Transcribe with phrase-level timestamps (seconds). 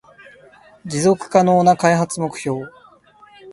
[0.83, 2.63] 持続可能な開発目標